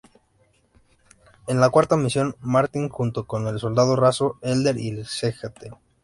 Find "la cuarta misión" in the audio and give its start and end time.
1.59-2.35